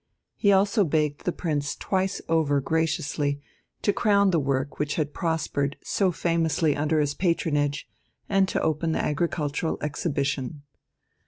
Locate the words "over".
2.27-2.59